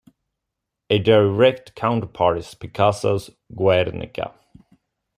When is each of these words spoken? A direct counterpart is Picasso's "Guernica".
A 0.89 0.97
direct 0.97 1.75
counterpart 1.75 2.39
is 2.39 2.55
Picasso's 2.55 3.29
"Guernica". 3.55 4.33